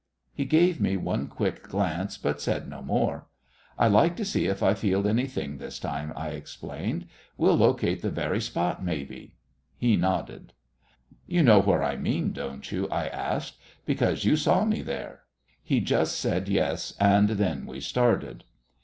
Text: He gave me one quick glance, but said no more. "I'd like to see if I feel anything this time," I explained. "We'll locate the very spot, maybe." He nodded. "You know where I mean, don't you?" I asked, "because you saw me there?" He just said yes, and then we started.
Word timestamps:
He 0.33 0.45
gave 0.45 0.81
me 0.81 0.97
one 0.97 1.27
quick 1.27 1.61
glance, 1.61 2.17
but 2.17 2.41
said 2.41 2.67
no 2.67 2.81
more. 2.81 3.27
"I'd 3.77 3.91
like 3.91 4.15
to 4.15 4.25
see 4.25 4.47
if 4.47 4.63
I 4.63 4.73
feel 4.73 5.07
anything 5.07 5.59
this 5.59 5.77
time," 5.77 6.11
I 6.15 6.29
explained. 6.29 7.05
"We'll 7.37 7.53
locate 7.55 8.01
the 8.01 8.09
very 8.09 8.41
spot, 8.41 8.83
maybe." 8.83 9.35
He 9.77 9.97
nodded. 9.97 10.53
"You 11.27 11.43
know 11.43 11.59
where 11.61 11.83
I 11.83 11.97
mean, 11.97 12.31
don't 12.31 12.71
you?" 12.71 12.89
I 12.89 13.09
asked, 13.09 13.57
"because 13.85 14.25
you 14.25 14.37
saw 14.37 14.65
me 14.65 14.81
there?" 14.81 15.21
He 15.61 15.79
just 15.81 16.19
said 16.19 16.49
yes, 16.49 16.95
and 16.99 17.29
then 17.29 17.67
we 17.67 17.79
started. 17.79 18.43